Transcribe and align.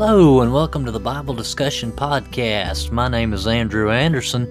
Hello, 0.00 0.42
and 0.42 0.52
welcome 0.52 0.84
to 0.84 0.92
the 0.92 1.00
Bible 1.00 1.34
Discussion 1.34 1.90
Podcast. 1.90 2.92
My 2.92 3.08
name 3.08 3.32
is 3.32 3.48
Andrew 3.48 3.90
Anderson. 3.90 4.46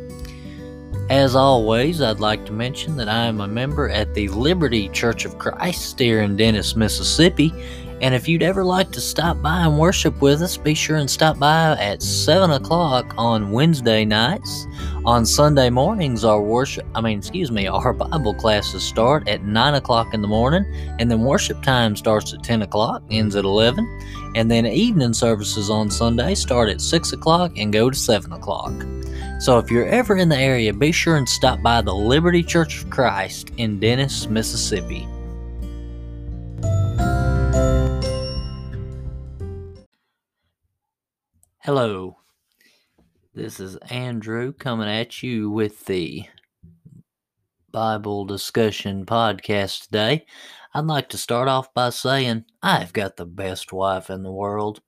As 1.09 1.37
always, 1.37 2.01
I'd 2.01 2.19
like 2.19 2.45
to 2.47 2.51
mention 2.51 2.97
that 2.97 3.07
I 3.07 3.27
am 3.27 3.39
a 3.39 3.47
member 3.47 3.87
at 3.87 4.13
the 4.13 4.27
Liberty 4.27 4.89
Church 4.89 5.23
of 5.23 5.39
Christ 5.39 5.99
here 5.99 6.21
in 6.21 6.35
Dennis, 6.35 6.75
Mississippi. 6.75 7.53
And 7.99 8.13
if 8.13 8.27
you'd 8.27 8.43
ever 8.43 8.63
like 8.63 8.91
to 8.91 9.01
stop 9.01 9.41
by 9.41 9.61
and 9.61 9.79
worship 9.79 10.21
with 10.21 10.43
us, 10.43 10.55
be 10.55 10.75
sure 10.75 10.97
and 10.97 11.09
stop 11.09 11.39
by 11.39 11.75
at 11.79 12.03
7 12.03 12.51
o'clock 12.51 13.11
on 13.17 13.51
Wednesday 13.51 14.05
nights. 14.05 14.67
On 15.03 15.25
Sunday 15.25 15.71
mornings, 15.71 16.23
our 16.23 16.39
worship, 16.39 16.85
I 16.93 17.01
mean, 17.01 17.17
excuse 17.17 17.49
me, 17.49 17.65
our 17.65 17.93
Bible 17.93 18.35
classes 18.35 18.83
start 18.83 19.27
at 19.27 19.43
9 19.43 19.73
o'clock 19.73 20.13
in 20.13 20.21
the 20.21 20.27
morning, 20.27 20.63
and 20.99 21.09
then 21.09 21.21
worship 21.21 21.63
time 21.63 21.95
starts 21.95 22.33
at 22.33 22.43
10 22.43 22.61
o'clock, 22.61 23.01
ends 23.09 23.35
at 23.35 23.45
11. 23.45 23.83
And 24.35 24.51
then 24.51 24.67
evening 24.67 25.13
services 25.13 25.71
on 25.71 25.89
Sunday 25.89 26.35
start 26.35 26.69
at 26.69 26.81
6 26.81 27.13
o'clock 27.13 27.57
and 27.57 27.73
go 27.73 27.89
to 27.89 27.97
7 27.97 28.31
o'clock. 28.31 28.73
So 29.39 29.57
if 29.57 29.71
you're 29.71 29.87
ever 29.87 30.17
in 30.17 30.29
the 30.29 30.37
area, 30.37 30.71
be 30.71 30.91
sure 30.91 31.17
and 31.17 31.27
stop 31.27 31.63
by 31.63 31.81
the 31.81 31.95
Liberty 31.95 32.43
Church 32.43 32.83
of 32.83 32.91
Christ 32.91 33.51
in 33.57 33.79
Dennis, 33.79 34.27
Mississippi. 34.27 35.07
Hello, 41.67 42.15
this 43.35 43.59
is 43.59 43.75
Andrew 43.89 44.53
coming 44.53 44.87
at 44.87 45.21
you 45.21 45.51
with 45.51 45.83
the 45.83 46.23
Bible 47.73 48.23
Discussion 48.23 49.05
Podcast 49.05 49.83
today. 49.83 50.25
I'd 50.73 50.85
like 50.85 51.09
to 51.09 51.17
start 51.17 51.49
off 51.49 51.73
by 51.73 51.89
saying 51.89 52.45
I've 52.63 52.93
got 52.93 53.17
the 53.17 53.25
best 53.25 53.73
wife 53.73 54.09
in 54.09 54.23
the 54.23 54.31
world. 54.31 54.79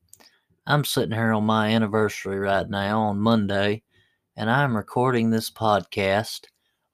I'm 0.66 0.86
sitting 0.86 1.12
here 1.12 1.34
on 1.34 1.44
my 1.44 1.68
anniversary 1.68 2.40
right 2.40 2.70
now 2.70 3.02
on 3.02 3.20
Monday, 3.20 3.84
and 4.38 4.50
I'm 4.50 4.74
recording 4.74 5.32
this 5.32 5.52
podcast 5.52 6.46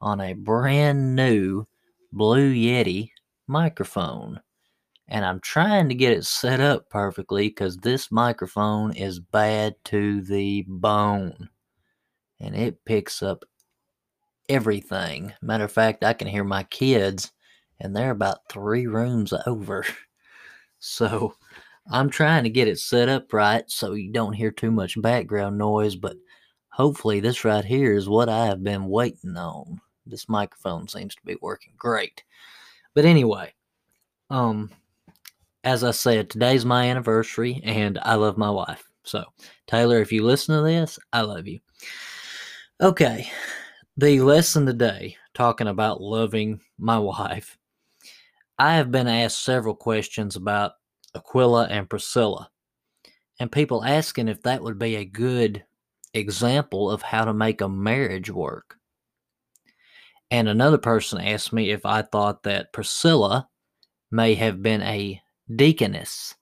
on 0.01 0.19
a 0.19 0.33
brand 0.33 1.15
new 1.15 1.67
Blue 2.11 2.51
Yeti 2.51 3.11
microphone 3.45 4.41
and 5.07 5.25
I'm 5.25 5.39
trying 5.39 5.89
to 5.89 5.95
get 5.95 6.13
it 6.13 6.25
set 6.25 6.59
up 6.59 6.89
perfectly 6.89 7.49
because 7.49 7.77
this 7.77 8.11
microphone 8.11 8.95
is 8.95 9.19
bad 9.19 9.75
to 9.85 10.21
the 10.21 10.65
bone 10.67 11.49
and 12.39 12.55
it 12.55 12.83
picks 12.85 13.21
up 13.21 13.45
everything. 14.49 15.33
Matter 15.41 15.65
of 15.65 15.71
fact, 15.71 16.03
I 16.03 16.13
can 16.13 16.27
hear 16.27 16.43
my 16.43 16.63
kids 16.63 17.31
and 17.79 17.95
they're 17.95 18.11
about 18.11 18.49
three 18.49 18.87
rooms 18.87 19.33
over. 19.45 19.85
So 20.77 21.33
I'm 21.89 22.11
trying 22.11 22.43
to 22.43 22.49
get 22.49 22.67
it 22.67 22.77
set 22.77 23.09
up 23.09 23.33
right 23.33 23.63
so 23.67 23.93
you 23.93 24.11
don't 24.11 24.33
hear 24.33 24.51
too 24.51 24.69
much 24.69 25.01
background 25.01 25.57
noise, 25.57 25.95
but 25.95 26.15
hopefully, 26.69 27.19
this 27.19 27.43
right 27.43 27.65
here 27.65 27.93
is 27.93 28.07
what 28.07 28.29
I 28.29 28.45
have 28.45 28.63
been 28.63 28.85
waiting 28.85 29.35
on. 29.35 29.81
This 30.05 30.29
microphone 30.29 30.87
seems 30.87 31.15
to 31.15 31.25
be 31.25 31.37
working 31.41 31.73
great. 31.75 32.23
But 32.93 33.05
anyway, 33.05 33.53
um, 34.29 34.69
as 35.65 35.83
I 35.83 35.91
said, 35.91 36.29
today's 36.29 36.63
my 36.63 36.89
anniversary 36.89 37.59
and 37.63 37.97
I 38.03 38.15
love 38.15 38.37
my 38.37 38.51
wife. 38.51 38.87
So, 39.03 39.25
Taylor, 39.65 39.99
if 39.99 40.11
you 40.11 40.23
listen 40.23 40.55
to 40.55 40.61
this, 40.61 40.99
I 41.11 41.21
love 41.21 41.47
you. 41.47 41.59
Okay, 42.79 43.27
the 43.97 44.21
lesson 44.21 44.65
today, 44.65 45.17
talking 45.33 45.67
about 45.67 46.01
loving 46.01 46.61
my 46.77 46.99
wife. 46.99 47.57
I 48.59 48.75
have 48.75 48.91
been 48.91 49.07
asked 49.07 49.43
several 49.43 49.75
questions 49.75 50.35
about 50.35 50.73
Aquila 51.15 51.67
and 51.69 51.89
Priscilla, 51.89 52.49
and 53.39 53.51
people 53.51 53.83
asking 53.83 54.27
if 54.27 54.41
that 54.43 54.61
would 54.61 54.77
be 54.77 54.97
a 54.97 55.05
good 55.05 55.63
example 56.13 56.91
of 56.91 57.01
how 57.01 57.25
to 57.25 57.33
make 57.33 57.61
a 57.61 57.69
marriage 57.69 58.29
work. 58.29 58.77
And 60.29 60.47
another 60.47 60.77
person 60.77 61.19
asked 61.19 61.53
me 61.53 61.71
if 61.71 61.85
I 61.85 62.03
thought 62.03 62.43
that 62.43 62.71
Priscilla 62.71 63.47
may 64.11 64.35
have 64.35 64.61
been 64.61 64.81
a 64.81 65.21
deaconess, 65.53 66.35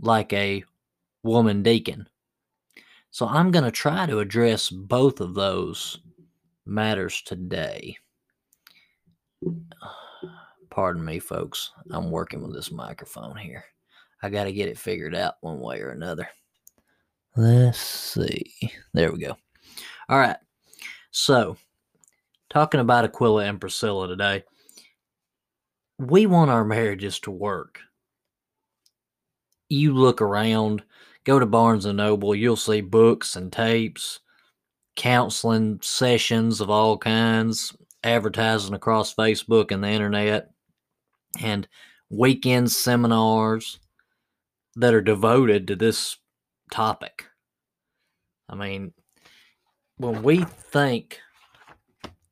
like 0.00 0.32
a 0.32 0.64
woman 1.22 1.62
deacon. 1.62 2.08
So 3.10 3.26
I'm 3.26 3.50
going 3.50 3.64
to 3.64 3.70
try 3.70 4.06
to 4.06 4.18
address 4.18 4.68
both 4.68 5.20
of 5.20 5.34
those 5.34 5.98
matters 6.64 7.22
today. 7.22 7.96
Pardon 10.70 11.04
me, 11.04 11.18
folks. 11.18 11.70
I'm 11.90 12.10
working 12.10 12.42
with 12.42 12.52
this 12.54 12.70
microphone 12.70 13.36
here. 13.36 13.64
I 14.22 14.28
got 14.28 14.44
to 14.44 14.52
get 14.52 14.68
it 14.68 14.78
figured 14.78 15.14
out 15.14 15.36
one 15.40 15.60
way 15.60 15.80
or 15.80 15.90
another. 15.90 16.28
Let's 17.36 17.78
see. 17.78 18.52
There 18.92 19.12
we 19.12 19.18
go. 19.18 19.36
All 20.08 20.18
right. 20.18 20.36
So, 21.10 21.56
talking 22.50 22.80
about 22.80 23.04
Aquila 23.04 23.44
and 23.44 23.60
Priscilla 23.60 24.08
today, 24.08 24.44
we 25.98 26.26
want 26.26 26.50
our 26.50 26.64
marriages 26.64 27.20
to 27.20 27.30
work 27.30 27.80
you 29.68 29.94
look 29.94 30.20
around, 30.20 30.82
go 31.24 31.38
to 31.38 31.46
Barnes 31.46 31.84
and 31.84 31.96
Noble, 31.96 32.34
you'll 32.34 32.56
see 32.56 32.80
books 32.80 33.36
and 33.36 33.52
tapes, 33.52 34.20
counseling 34.94 35.78
sessions 35.82 36.60
of 36.60 36.70
all 36.70 36.96
kinds, 36.96 37.76
advertising 38.02 38.74
across 38.74 39.14
Facebook 39.14 39.70
and 39.70 39.82
the 39.82 39.88
internet, 39.88 40.50
and 41.40 41.68
weekend 42.10 42.70
seminars 42.70 43.80
that 44.76 44.94
are 44.94 45.02
devoted 45.02 45.68
to 45.68 45.76
this 45.76 46.16
topic. 46.70 47.26
I 48.48 48.54
mean, 48.54 48.92
when 49.96 50.22
we 50.22 50.44
think 50.44 51.20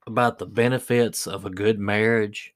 about 0.06 0.38
the 0.38 0.46
benefits 0.46 1.26
of 1.26 1.44
a 1.44 1.50
good 1.50 1.78
marriage, 1.78 2.53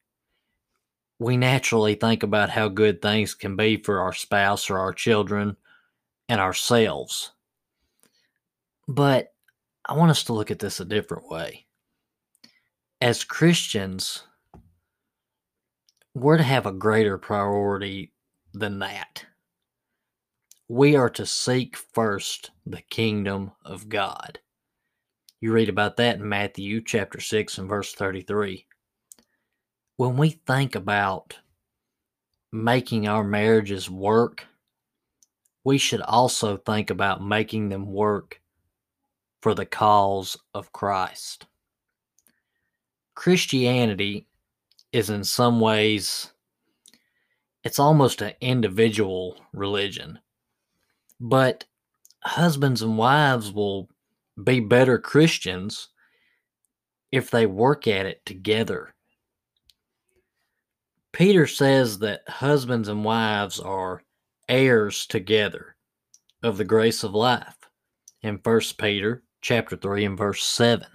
we 1.19 1.37
naturally 1.37 1.95
think 1.95 2.23
about 2.23 2.51
how 2.51 2.69
good 2.69 3.03
things 3.03 3.35
can 3.35 3.57
be 3.57 3.77
for 3.77 4.01
our 4.01 4.13
spouse 4.13 4.71
or 4.71 4.79
our 4.79 4.93
children 4.93 5.57
and 6.29 6.41
ourselves. 6.41 7.33
But 8.87 9.33
I 9.85 9.95
want 9.95 10.11
us 10.11 10.25
to 10.25 10.33
look 10.33 10.51
at 10.51 10.59
this 10.59 10.81
a 10.81 10.85
different 10.85 11.29
way. 11.29 11.67
As 13.01 13.25
Christians, 13.25 14.25
we're 16.15 16.37
to 16.37 16.43
have 16.43 16.67
a 16.67 16.73
greater 16.73 17.19
priority 17.19 18.13
than 18.55 18.79
that. 18.79 19.25
We 20.69 20.97
are 20.97 21.11
to 21.11 21.27
seek 21.27 21.77
first 21.77 22.51
the 22.67 22.83
kingdom 22.83 23.53
of 23.65 23.89
God. 23.89 24.39
You 25.41 25.53
read 25.53 25.69
about 25.69 25.97
that 25.97 26.17
in 26.17 26.29
Matthew 26.29 26.83
chapter 26.83 27.21
6 27.21 27.59
and 27.59 27.69
verse 27.69 27.95
33 27.95 28.68
when 29.99 30.17
we 30.17 30.31
think 30.31 30.77
about 30.77 31.37
making 32.53 33.09
our 33.09 33.25
marriages 33.25 33.91
work, 33.91 34.47
we 35.65 35.77
should 35.77 36.01
also 36.01 36.57
think 36.57 36.89
about 36.89 37.23
making 37.23 37.69
them 37.69 37.85
work 37.85 38.41
for 39.43 39.55
the 39.55 39.67
cause 39.67 40.37
of 40.55 40.73
Christ. 40.73 41.47
Christianity 43.17 44.29
is 44.93 45.11
in 45.11 45.25
some 45.25 45.59
ways 45.59 46.33
it's 47.65 47.81
almost 47.81 48.23
an 48.23 48.35
individual 48.41 49.37
religion. 49.53 50.21
But 51.19 51.65
husbands 52.23 52.83
and 52.83 52.97
wives 52.97 53.51
will 53.51 53.89
be 54.45 54.61
better 54.61 54.97
Christians 54.97 55.89
if 57.11 57.33
they 57.33 57.47
work 57.47 57.89
at 57.89 58.07
it 58.07 58.25
together 58.25 58.95
Peter 61.19 61.49
says 61.49 61.99
that 61.99 62.23
husbands 62.29 62.87
and 62.87 63.05
wives 63.05 63.59
are 63.59 64.05
heirs 64.49 65.05
together 65.05 65.75
of 66.45 66.57
the 66.57 66.65
grace 66.65 67.03
of 67.03 67.13
life 67.13 67.57
in 68.23 68.39
1 68.41 68.61
Peter 68.79 69.25
chapter 69.41 69.77
3 69.77 70.05
and 70.05 70.17
verse 70.17 70.45
7. 70.45 70.87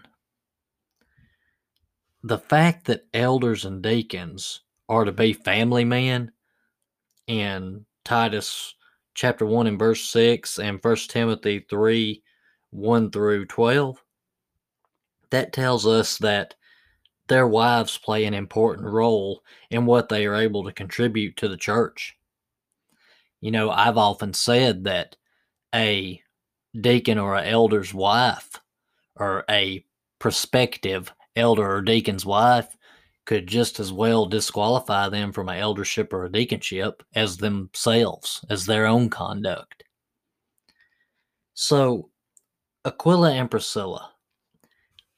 The 2.24 2.38
fact 2.38 2.86
that 2.86 3.06
elders 3.14 3.66
and 3.66 3.82
deacons 3.82 4.62
are 4.88 5.04
to 5.04 5.12
be 5.12 5.34
family 5.34 5.84
men 5.84 6.32
in 7.28 7.86
Titus 8.06 8.76
chapter 9.14 9.46
1 9.46 9.68
and 9.68 9.78
verse 9.78 10.06
6 10.06 10.58
and 10.58 10.80
1 10.82 10.96
Timothy 11.10 11.66
3 11.70 12.24
1 12.70 13.12
through 13.12 13.46
12 13.48 14.02
that 15.32 15.52
tells 15.52 15.86
us 15.86 16.18
that 16.20 16.56
their 17.28 17.48
wives 17.48 17.98
play 17.98 18.26
an 18.26 18.34
important 18.34 18.88
role 18.88 19.44
in 19.70 19.86
what 19.86 20.10
they 20.10 20.26
are 20.26 20.36
able 20.36 20.64
to 20.64 20.72
contribute 20.72 21.38
to 21.38 21.48
the 21.48 21.58
church. 21.58 22.18
You 23.42 23.52
know, 23.52 23.70
I've 23.70 23.98
often 23.98 24.34
said 24.34 24.86
that 24.86 25.16
a 25.74 26.22
deacon 26.80 27.18
or 27.18 27.36
an 27.36 27.46
elder's 27.46 27.94
wife 27.94 28.60
or 29.16 29.46
a 29.50 29.86
prospective 30.20 31.14
elder 31.36 31.70
or 31.70 31.82
deacon's 31.82 32.26
wife 32.26 32.78
could 33.26 33.48
just 33.48 33.80
as 33.80 33.92
well 33.92 34.26
disqualify 34.26 35.10
them 35.10 35.32
from 35.32 35.50
an 35.50 35.58
eldership 35.58 36.12
or 36.14 36.26
a 36.26 36.30
deaconship 36.30 37.02
as 37.16 37.38
themselves, 37.38 38.44
as 38.50 38.66
their 38.66 38.86
own 38.86 39.10
conduct. 39.10 39.84
So, 41.54 42.10
Aquila 42.86 43.34
and 43.34 43.50
Priscilla, 43.50 44.13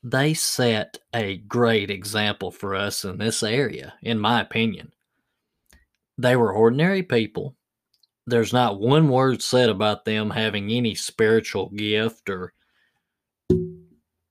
they 0.08 0.36
set 0.36 1.00
a 1.16 1.38
great 1.38 1.90
example 1.90 2.52
for 2.52 2.76
us 2.76 3.04
in 3.04 3.18
this 3.18 3.42
area, 3.42 3.96
in 4.04 4.20
my 4.20 4.40
opinion. 4.40 4.92
They 6.20 6.36
were 6.36 6.54
ordinary 6.54 7.02
people. 7.02 7.56
There's 8.28 8.54
not 8.54 8.80
one 8.80 9.10
word 9.10 9.42
said 9.42 9.68
about 9.68 10.06
them 10.06 10.30
having 10.30 10.70
any 10.70 10.94
spiritual 10.94 11.70
gift, 11.70 12.30
or 12.30 12.54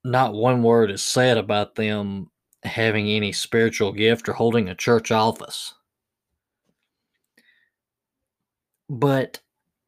not 0.04 0.32
one 0.32 0.62
word 0.62 0.92
is 0.92 1.02
said 1.02 1.38
about 1.38 1.74
them 1.74 2.30
having 2.62 3.08
any 3.08 3.32
spiritual 3.32 3.90
gift 3.90 4.28
or 4.28 4.32
holding 4.32 4.68
a 4.68 4.76
church 4.76 5.10
office. 5.10 5.74
But 8.88 9.40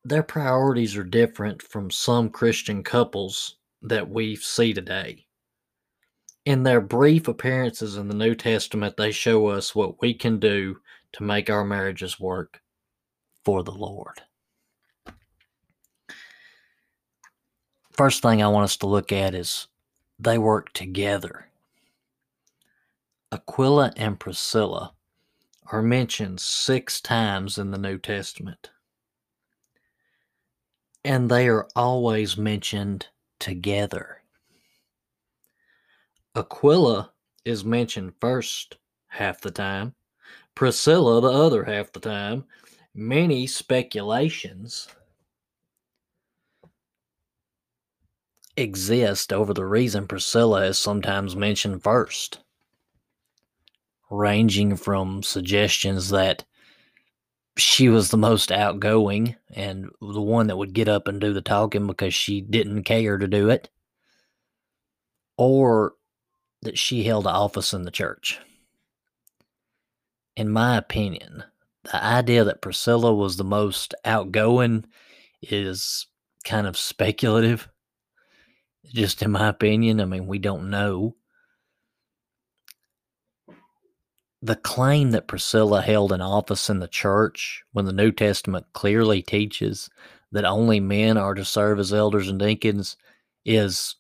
their 0.05 0.25
priorities 0.25 0.97
are 0.97 1.05
different 1.05 1.63
from 1.63 1.93
some 1.93 2.29
Christian 2.29 2.83
couples 2.83 3.59
that 3.83 4.11
we 4.11 4.35
see 4.35 4.75
today. 4.75 5.26
In 6.47 6.63
their 6.63 6.81
brief 6.81 7.27
appearances 7.27 7.97
in 7.97 8.07
the 8.07 8.15
New 8.15 8.37
Testament, 8.37 8.97
they 8.97 9.11
show 9.11 9.49
us 9.49 9.75
what 9.75 10.01
we 10.01 10.15
can 10.15 10.39
do 10.39 10.79
to 11.13 11.25
make 11.25 11.51
our 11.51 11.65
marriages 11.65 12.21
work 12.21 12.63
for 13.45 13.65
the 13.65 13.73
Lord. 13.73 14.23
First 17.93 18.23
thing 18.23 18.41
I 18.41 18.47
want 18.47 18.63
us 18.63 18.77
to 18.79 18.87
look 18.87 19.11
at 19.11 19.35
is 19.35 19.67
they 20.21 20.39
work 20.39 20.73
together. 20.73 21.49
Aquila 23.33 23.93
and 23.97 24.21
Priscilla 24.21 24.93
are 25.73 25.83
mentioned 25.83 26.39
six 26.39 27.01
times 27.01 27.59
in 27.59 27.73
the 27.73 27.79
New 27.79 27.99
Testament. 27.99 28.71
And 31.05 31.29
they 31.29 31.49
are 31.49 31.67
always 31.75 32.37
mentioned 32.37 33.09
together. 33.41 34.23
Aquila 36.37 37.13
is 37.47 37.65
mentioned 37.65 38.13
first 38.21 38.77
half 39.09 39.41
the 39.41 39.51
time, 39.51 39.95
Priscilla 40.55 41.21
the 41.23 41.29
other 41.29 41.65
half 41.65 41.91
the 41.93 42.01
time. 42.01 42.45
Many 42.95 43.47
speculations 43.47 44.89
exist 48.57 49.33
over 49.33 49.55
the 49.55 49.65
reason 49.65 50.07
Priscilla 50.07 50.67
is 50.67 50.79
sometimes 50.79 51.35
mentioned 51.35 51.83
first, 51.83 52.41
ranging 54.11 54.77
from 54.77 55.23
suggestions 55.23 56.11
that 56.11 56.45
she 57.57 57.89
was 57.89 58.11
the 58.11 58.19
most 58.19 58.53
outgoing 58.53 59.37
and 59.55 59.89
the 60.03 60.21
one 60.21 60.49
that 60.49 60.59
would 60.59 60.75
get 60.75 60.89
up 60.89 61.09
and 61.09 61.19
do 61.19 61.33
the 61.33 61.41
talking 61.41 61.87
because 61.87 62.15
she 62.15 62.43
didn't 62.43 62.85
care 62.85 63.17
to 63.17 63.27
do 63.27 63.49
it, 63.49 63.71
or 65.39 65.96
that 66.67 66.77
she 66.77 67.05
held 67.05 67.29
office 67.29 67.73
in 67.73 67.85
the 67.85 67.93
church. 67.93 68.41
In 70.37 70.51
my 70.51 70.77
opinion, 70.77 71.45
the 71.85 72.05
idea 72.05 72.43
that 72.43 72.61
Priscilla 72.61 73.15
was 73.15 73.37
the 73.37 73.45
most 73.45 73.95
outgoing 74.05 74.85
is 75.41 76.09
kind 76.45 76.67
of 76.67 76.77
speculative. 76.77 77.69
Just 78.85 79.23
in 79.23 79.31
my 79.31 79.49
opinion, 79.49 80.01
I 80.01 80.07
mean, 80.07 80.27
we 80.27 80.41
don't 80.41 80.69
know. 80.69 81.15
The 84.43 84.57
claim 84.57 85.13
that 85.13 85.29
Priscilla 85.29 85.83
held 85.83 86.11
an 86.11 86.21
office 86.21 86.69
in 86.69 86.81
the 86.81 86.89
church 86.89 87.63
when 87.73 87.85
the 87.85 87.93
New 87.93 88.11
Testament 88.11 88.67
clearly 88.73 89.23
teaches 89.23 89.89
that 90.33 90.45
only 90.45 90.81
men 90.81 91.17
are 91.17 91.35
to 91.35 91.45
serve 91.45 91.79
as 91.79 91.93
elders 91.93 92.29
and 92.29 92.41
deacons 92.41 92.97
is 93.45 93.95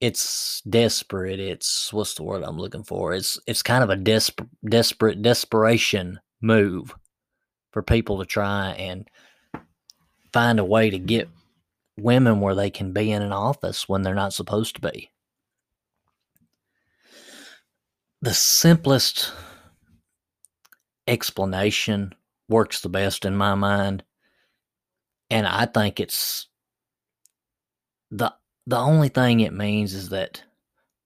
it's 0.00 0.60
desperate. 0.62 1.40
It's 1.40 1.92
what's 1.92 2.14
the 2.14 2.22
word 2.22 2.42
I'm 2.42 2.58
looking 2.58 2.84
for? 2.84 3.14
It's 3.14 3.38
it's 3.46 3.62
kind 3.62 3.82
of 3.82 3.90
a 3.90 3.96
desperate 3.96 4.48
desperate 4.68 5.22
desperation 5.22 6.20
move 6.40 6.94
for 7.72 7.82
people 7.82 8.18
to 8.18 8.24
try 8.24 8.70
and 8.72 9.08
find 10.32 10.58
a 10.58 10.64
way 10.64 10.90
to 10.90 10.98
get 10.98 11.28
women 11.96 12.40
where 12.40 12.54
they 12.54 12.70
can 12.70 12.92
be 12.92 13.10
in 13.10 13.22
an 13.22 13.32
office 13.32 13.88
when 13.88 14.02
they're 14.02 14.14
not 14.14 14.32
supposed 14.32 14.76
to 14.76 14.80
be. 14.80 15.10
The 18.22 18.34
simplest 18.34 19.32
explanation 21.06 22.14
works 22.48 22.80
the 22.80 22.88
best 22.88 23.24
in 23.24 23.36
my 23.36 23.54
mind. 23.54 24.04
And 25.30 25.46
I 25.46 25.66
think 25.66 26.00
it's 26.00 26.48
the 28.10 28.32
the 28.68 28.76
only 28.76 29.08
thing 29.08 29.40
it 29.40 29.54
means 29.54 29.94
is 29.94 30.10
that 30.10 30.42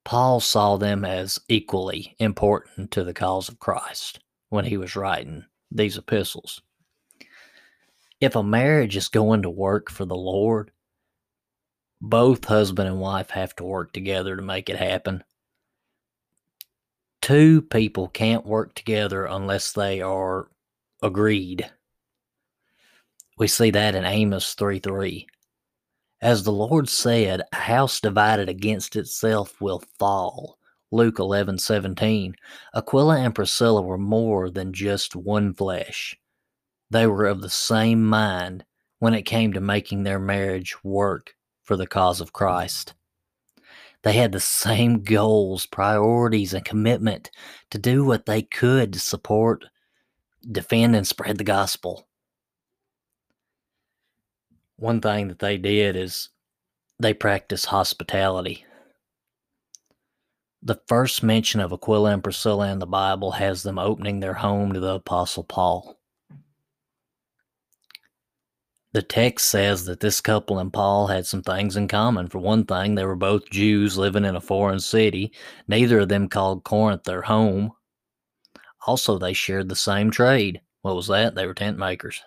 Paul 0.04 0.40
saw 0.40 0.76
them 0.76 1.04
as 1.04 1.38
equally 1.48 2.16
important 2.18 2.90
to 2.90 3.04
the 3.04 3.14
cause 3.14 3.48
of 3.48 3.60
Christ 3.60 4.18
when 4.48 4.64
he 4.64 4.76
was 4.76 4.96
writing 4.96 5.44
these 5.70 5.96
epistles. 5.96 6.60
If 8.20 8.34
a 8.34 8.42
marriage 8.42 8.96
is 8.96 9.06
going 9.06 9.42
to 9.42 9.50
work 9.50 9.92
for 9.92 10.04
the 10.04 10.16
Lord, 10.16 10.72
both 12.00 12.46
husband 12.46 12.88
and 12.88 12.98
wife 12.98 13.30
have 13.30 13.54
to 13.56 13.64
work 13.64 13.92
together 13.92 14.34
to 14.34 14.42
make 14.42 14.68
it 14.68 14.76
happen. 14.76 15.22
Two 17.20 17.62
people 17.62 18.08
can't 18.08 18.44
work 18.44 18.74
together 18.74 19.24
unless 19.24 19.70
they 19.70 20.00
are 20.00 20.48
agreed. 21.00 21.70
We 23.38 23.46
see 23.46 23.70
that 23.70 23.94
in 23.94 24.04
Amos 24.04 24.54
3 24.54 24.80
3. 24.80 25.28
As 26.22 26.44
the 26.44 26.52
Lord 26.52 26.88
said, 26.88 27.42
a 27.52 27.56
house 27.56 27.98
divided 27.98 28.48
against 28.48 28.94
itself 28.94 29.60
will 29.60 29.82
fall. 29.98 30.56
Luke 30.92 31.16
11:17. 31.16 32.36
Aquila 32.72 33.16
and 33.18 33.34
Priscilla 33.34 33.82
were 33.82 33.98
more 33.98 34.48
than 34.48 34.72
just 34.72 35.16
one 35.16 35.52
flesh. 35.52 36.16
They 36.90 37.08
were 37.08 37.26
of 37.26 37.42
the 37.42 37.50
same 37.50 38.06
mind 38.06 38.64
when 39.00 39.14
it 39.14 39.22
came 39.22 39.52
to 39.52 39.60
making 39.60 40.04
their 40.04 40.20
marriage 40.20 40.76
work 40.84 41.34
for 41.60 41.76
the 41.76 41.88
cause 41.88 42.20
of 42.20 42.32
Christ. 42.32 42.94
They 44.02 44.12
had 44.12 44.30
the 44.30 44.38
same 44.38 45.02
goals, 45.02 45.66
priorities, 45.66 46.54
and 46.54 46.64
commitment 46.64 47.32
to 47.70 47.78
do 47.78 48.04
what 48.04 48.26
they 48.26 48.42
could 48.42 48.92
to 48.92 49.00
support, 49.00 49.64
defend, 50.52 50.94
and 50.94 51.04
spread 51.04 51.38
the 51.38 51.44
gospel 51.44 52.06
one 54.82 55.00
thing 55.00 55.28
that 55.28 55.38
they 55.38 55.56
did 55.56 55.94
is 55.94 56.28
they 56.98 57.14
practiced 57.14 57.66
hospitality. 57.66 58.64
The 60.60 60.80
first 60.88 61.22
mention 61.22 61.60
of 61.60 61.72
Aquila 61.72 62.10
and 62.10 62.22
Priscilla 62.22 62.68
in 62.70 62.80
the 62.80 62.86
Bible 62.86 63.30
has 63.32 63.62
them 63.62 63.78
opening 63.78 64.18
their 64.18 64.34
home 64.34 64.72
to 64.72 64.80
the 64.80 64.94
Apostle 64.94 65.44
Paul. 65.44 66.00
The 68.92 69.02
text 69.02 69.48
says 69.48 69.84
that 69.86 70.00
this 70.00 70.20
couple 70.20 70.58
and 70.58 70.72
Paul 70.72 71.06
had 71.06 71.26
some 71.26 71.42
things 71.42 71.76
in 71.76 71.86
common. 71.86 72.28
For 72.28 72.38
one 72.38 72.64
thing, 72.64 72.96
they 72.96 73.04
were 73.04 73.16
both 73.16 73.50
Jews 73.50 73.96
living 73.96 74.24
in 74.24 74.34
a 74.34 74.40
foreign 74.40 74.80
city. 74.80 75.32
Neither 75.68 76.00
of 76.00 76.08
them 76.08 76.28
called 76.28 76.64
Corinth 76.64 77.04
their 77.04 77.22
home. 77.22 77.70
Also, 78.86 79.16
they 79.16 79.32
shared 79.32 79.68
the 79.68 79.76
same 79.76 80.10
trade. 80.10 80.60
What 80.82 80.96
was 80.96 81.06
that? 81.06 81.36
They 81.36 81.46
were 81.46 81.54
tent 81.54 81.78
makers. 81.78 82.20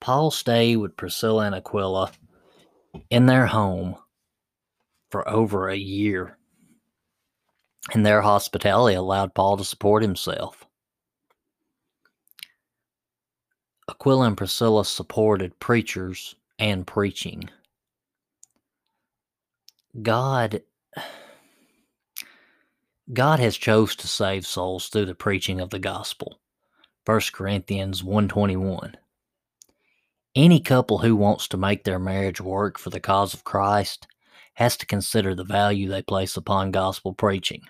Paul 0.00 0.30
stayed 0.30 0.76
with 0.76 0.96
Priscilla 0.96 1.46
and 1.46 1.54
Aquila 1.54 2.12
in 3.10 3.26
their 3.26 3.46
home 3.46 3.96
for 5.10 5.28
over 5.28 5.68
a 5.68 5.76
year. 5.76 6.36
And 7.92 8.04
their 8.04 8.20
hospitality 8.20 8.94
allowed 8.94 9.34
Paul 9.34 9.56
to 9.56 9.64
support 9.64 10.02
himself. 10.02 10.66
Aquila 13.88 14.26
and 14.26 14.36
Priscilla 14.36 14.84
supported 14.84 15.58
preachers 15.58 16.34
and 16.58 16.86
preaching. 16.86 17.48
God 20.02 20.62
God 23.14 23.38
has 23.40 23.56
chose 23.56 23.96
to 23.96 24.06
save 24.06 24.46
souls 24.46 24.88
through 24.88 25.06
the 25.06 25.14
preaching 25.14 25.60
of 25.60 25.70
the 25.70 25.78
gospel. 25.78 26.40
1 27.06 27.20
Corinthians 27.32 28.04
121. 28.04 28.96
Any 30.38 30.60
couple 30.60 30.98
who 30.98 31.16
wants 31.16 31.48
to 31.48 31.56
make 31.56 31.82
their 31.82 31.98
marriage 31.98 32.40
work 32.40 32.78
for 32.78 32.90
the 32.90 33.00
cause 33.00 33.34
of 33.34 33.42
Christ 33.42 34.06
has 34.54 34.76
to 34.76 34.86
consider 34.86 35.34
the 35.34 35.42
value 35.42 35.88
they 35.88 36.00
place 36.00 36.36
upon 36.36 36.70
gospel 36.70 37.12
preaching. 37.12 37.62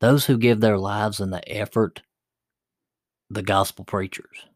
Those 0.00 0.24
who 0.24 0.38
give 0.38 0.60
their 0.60 0.78
lives 0.78 1.20
in 1.20 1.28
the 1.28 1.46
effort, 1.46 2.00
the 3.28 3.42
gospel 3.42 3.84
preachers. 3.84 4.46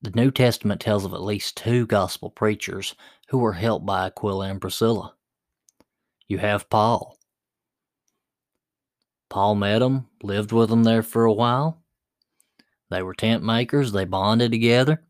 The 0.00 0.10
New 0.10 0.32
Testament 0.32 0.80
tells 0.80 1.04
of 1.04 1.14
at 1.14 1.22
least 1.22 1.56
two 1.58 1.86
gospel 1.86 2.28
preachers 2.28 2.96
who 3.28 3.38
were 3.38 3.52
helped 3.52 3.86
by 3.86 4.06
Aquila 4.06 4.48
and 4.48 4.60
Priscilla. 4.60 5.14
You 6.26 6.38
have 6.38 6.70
Paul. 6.70 7.16
Paul 9.30 9.54
met 9.54 9.78
them, 9.78 10.08
lived 10.24 10.50
with 10.50 10.70
them 10.70 10.82
there 10.82 11.04
for 11.04 11.24
a 11.24 11.32
while. 11.32 11.80
They 12.90 13.00
were 13.00 13.14
tent 13.14 13.44
makers, 13.44 13.92
they 13.92 14.04
bonded 14.04 14.50
together. 14.50 15.04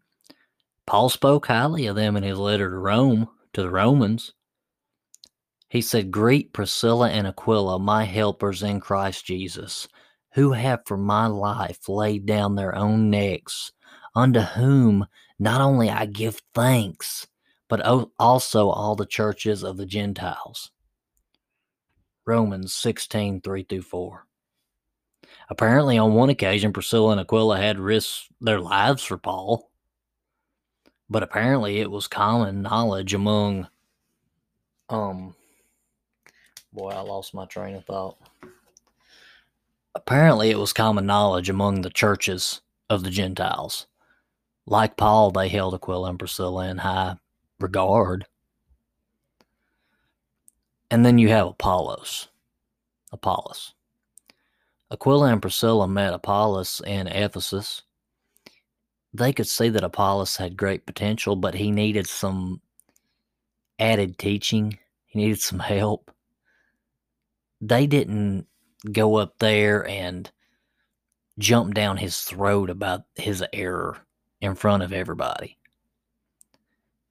Paul 0.92 1.08
spoke 1.08 1.46
highly 1.46 1.86
of 1.86 1.96
them 1.96 2.18
in 2.18 2.22
his 2.22 2.36
letter 2.36 2.68
to 2.68 2.76
Rome, 2.76 3.26
to 3.54 3.62
the 3.62 3.70
Romans. 3.70 4.34
He 5.70 5.80
said, 5.80 6.10
Greet 6.10 6.52
Priscilla 6.52 7.08
and 7.08 7.26
Aquila, 7.26 7.78
my 7.78 8.04
helpers 8.04 8.62
in 8.62 8.78
Christ 8.78 9.24
Jesus, 9.24 9.88
who 10.34 10.52
have 10.52 10.82
for 10.84 10.98
my 10.98 11.28
life 11.28 11.88
laid 11.88 12.26
down 12.26 12.56
their 12.56 12.74
own 12.74 13.08
necks, 13.08 13.72
unto 14.14 14.40
whom 14.40 15.06
not 15.38 15.62
only 15.62 15.88
I 15.88 16.04
give 16.04 16.42
thanks, 16.54 17.26
but 17.70 17.80
also 18.18 18.68
all 18.68 18.94
the 18.94 19.06
churches 19.06 19.64
of 19.64 19.78
the 19.78 19.86
Gentiles. 19.86 20.72
Romans 22.26 22.74
16 22.74 23.40
3 23.40 23.62
through 23.62 23.80
4. 23.80 24.26
Apparently, 25.48 25.96
on 25.96 26.12
one 26.12 26.28
occasion, 26.28 26.74
Priscilla 26.74 27.12
and 27.12 27.20
Aquila 27.22 27.56
had 27.56 27.78
risked 27.78 28.28
their 28.42 28.60
lives 28.60 29.02
for 29.02 29.16
Paul. 29.16 29.71
But 31.12 31.22
apparently, 31.22 31.78
it 31.78 31.90
was 31.90 32.08
common 32.08 32.62
knowledge 32.62 33.12
among 33.12 33.68
um 34.88 35.34
Boy, 36.72 36.88
I 36.88 37.00
lost 37.00 37.34
my 37.34 37.44
train 37.44 37.74
of 37.74 37.84
thought. 37.84 38.16
Apparently, 39.94 40.48
it 40.48 40.58
was 40.58 40.72
common 40.72 41.04
knowledge 41.04 41.50
among 41.50 41.82
the 41.82 41.90
churches 41.90 42.62
of 42.88 43.04
the 43.04 43.10
Gentiles. 43.10 43.86
Like 44.64 44.96
Paul, 44.96 45.32
they 45.32 45.48
held 45.48 45.74
Aquila 45.74 46.08
and 46.08 46.18
Priscilla 46.18 46.66
in 46.68 46.78
high 46.78 47.16
regard. 47.60 48.24
And 50.90 51.04
then 51.04 51.18
you 51.18 51.28
have 51.28 51.48
Apollos. 51.48 52.28
Apollos. 53.12 53.74
Aquila 54.90 55.30
and 55.30 55.42
Priscilla 55.42 55.86
met 55.86 56.14
Apollos 56.14 56.80
in 56.86 57.06
Ephesus. 57.06 57.82
They 59.14 59.32
could 59.32 59.48
see 59.48 59.68
that 59.68 59.84
Apollos 59.84 60.36
had 60.36 60.56
great 60.56 60.86
potential, 60.86 61.36
but 61.36 61.54
he 61.54 61.70
needed 61.70 62.06
some 62.06 62.60
added 63.78 64.18
teaching. 64.18 64.78
He 65.06 65.18
needed 65.18 65.40
some 65.40 65.58
help 65.58 66.10
they 67.62 67.86
didn't 67.86 68.46
go 68.90 69.14
up 69.16 69.38
there 69.38 69.86
and 69.86 70.30
jump 71.38 71.74
down 71.74 71.96
his 71.96 72.20
throat 72.20 72.68
about 72.68 73.02
his 73.14 73.42
error 73.52 73.98
in 74.40 74.56
front 74.56 74.82
of 74.82 74.92
everybody. 74.92 75.56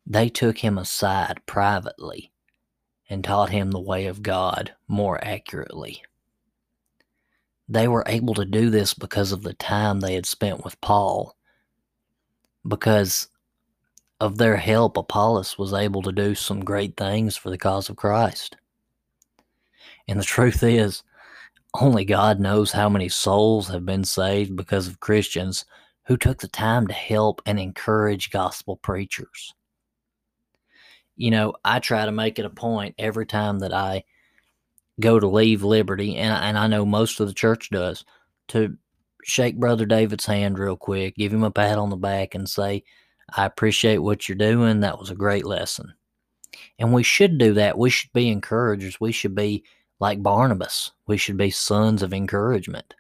They 0.06 0.28
took 0.28 0.58
him 0.58 0.78
aside 0.78 1.42
privately 1.46 2.34
and 3.10 3.24
taught 3.24 3.50
him 3.50 3.72
the 3.72 3.80
way 3.80 4.08
of 4.08 4.22
God 4.22 4.74
more 4.90 5.24
accurately. 5.24 6.04
They 7.70 7.88
were 7.88 8.04
able 8.06 8.34
to 8.34 8.46
do 8.46 8.70
this 8.70 8.94
because 8.94 9.32
of 9.32 9.44
the 9.44 9.54
time 9.54 10.02
they 10.02 10.16
had 10.16 10.26
spent 10.26 10.66
with 10.66 10.80
Paul. 10.82 11.38
Because 12.68 13.28
of 14.20 14.38
their 14.38 14.58
help, 14.58 14.98
Apollos 14.98 15.58
was 15.58 15.74
able 15.74 16.02
to 16.04 16.12
do 16.12 16.36
some 16.36 16.64
great 16.64 16.96
things 16.96 17.36
for 17.36 17.50
the 17.50 17.58
cause 17.58 17.90
of 17.90 17.96
Christ. 17.96 18.56
And 20.08 20.20
the 20.20 20.24
truth 20.24 20.62
is, 20.64 21.04
only 21.80 22.06
God 22.06 22.40
knows 22.40 22.72
how 22.72 22.90
many 22.90 23.10
souls 23.10 23.70
have 23.70 23.86
been 23.86 24.04
saved 24.04 24.56
because 24.56 24.88
of 24.88 25.00
Christians 25.00 25.66
who 26.06 26.18
took 26.18 26.40
the 26.40 26.48
time 26.48 26.88
to 26.88 26.94
help 26.94 27.42
and 27.46 27.60
encourage 27.60 28.32
gospel 28.32 28.78
preachers. 28.78 29.54
You 31.16 31.32
know, 31.32 31.54
I 31.64 31.80
try 31.80 32.06
to 32.06 32.12
make 32.12 32.40
it 32.40 32.46
a 32.46 32.50
point 32.50 32.96
every 32.98 33.26
time 33.26 33.60
that 33.60 33.74
I 33.74 34.04
go 35.00 35.20
to 35.20 35.28
leave 35.28 35.64
Liberty, 35.64 36.18
and, 36.18 36.58
I 36.58 36.68
know 36.68 36.86
most 36.86 37.20
of 37.20 37.28
the 37.28 37.34
church 37.34 37.70
does, 37.70 38.04
to 38.50 38.78
shake 39.24 39.58
Brother 39.58 39.86
David's 39.86 40.26
hand 40.26 40.60
real 40.60 40.78
quick, 40.78 41.16
give 41.16 41.34
him 41.34 41.44
a 41.44 41.52
pat 41.52 41.78
on 41.78 41.90
the 41.90 41.96
back, 41.96 42.36
and 42.36 42.50
say, 42.50 42.84
I 43.36 43.46
appreciate 43.46 44.00
what 44.00 44.28
you're 44.28 44.38
doing. 44.38 44.80
That 44.80 45.00
was 45.00 45.10
a 45.10 45.16
great 45.16 45.46
lesson. 45.46 45.94
And 46.80 46.94
we 46.94 47.04
should 47.04 47.38
do 47.38 47.54
that. 47.54 47.78
We 47.78 47.90
should 47.90 48.12
be 48.14 48.30
encouragers. 48.30 49.00
We 49.00 49.12
should 49.12 49.36
be 49.36 49.64
like 50.00 50.24
Barnabas, 50.24 50.92
we 51.06 51.16
should 51.16 51.38
be 51.38 51.52
sons 51.52 52.02
of 52.02 52.12
encouragement 52.12 52.96